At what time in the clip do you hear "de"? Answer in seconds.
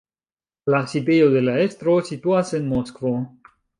1.35-1.43